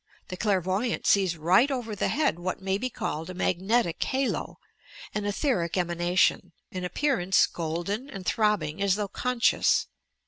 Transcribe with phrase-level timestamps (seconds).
[0.29, 4.57] The clair voyant sees right over the head what may be called a magnetic halo—
[5.13, 9.85] an etheric emanation, in appearance golden and throbbing as though conscious.